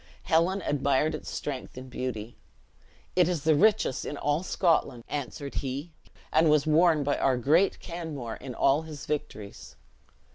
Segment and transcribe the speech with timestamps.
[0.23, 2.35] Helen admired its strength and beauty.
[3.15, 5.91] "It is the richest in all Scotland," answered he;
[6.33, 9.75] "and was worn by our great Canmore in all his victories."